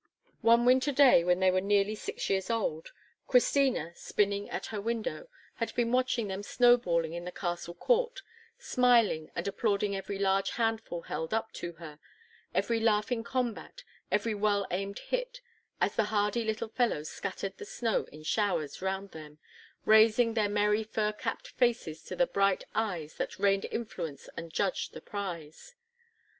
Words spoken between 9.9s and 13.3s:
every large handful held up to her, every laughing